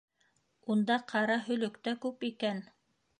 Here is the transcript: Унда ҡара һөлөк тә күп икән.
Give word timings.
Унда 0.75 0.95
ҡара 1.11 1.37
һөлөк 1.49 1.77
тә 1.89 1.93
күп 2.07 2.27
икән. 2.31 2.65